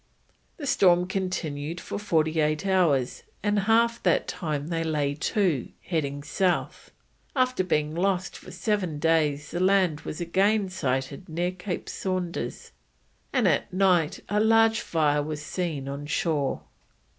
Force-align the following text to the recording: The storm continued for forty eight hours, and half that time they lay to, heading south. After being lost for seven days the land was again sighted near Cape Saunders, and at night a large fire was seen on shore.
The 0.57 0.65
storm 0.65 1.05
continued 1.05 1.79
for 1.79 1.99
forty 1.99 2.39
eight 2.39 2.65
hours, 2.65 3.21
and 3.43 3.59
half 3.69 4.01
that 4.01 4.27
time 4.27 4.69
they 4.69 4.83
lay 4.83 5.13
to, 5.13 5.69
heading 5.83 6.23
south. 6.23 6.89
After 7.35 7.63
being 7.63 7.93
lost 7.93 8.35
for 8.35 8.49
seven 8.49 8.97
days 8.97 9.51
the 9.51 9.59
land 9.59 10.01
was 10.01 10.19
again 10.19 10.69
sighted 10.69 11.29
near 11.29 11.51
Cape 11.51 11.87
Saunders, 11.87 12.71
and 13.31 13.47
at 13.47 13.71
night 13.71 14.21
a 14.27 14.39
large 14.39 14.79
fire 14.81 15.21
was 15.21 15.45
seen 15.45 15.87
on 15.87 16.07
shore. 16.07 16.63